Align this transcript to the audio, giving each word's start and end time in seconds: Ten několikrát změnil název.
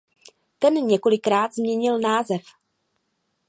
Ten 0.59 0.73
několikrát 0.73 1.55
změnil 1.55 1.99
název. 1.99 2.41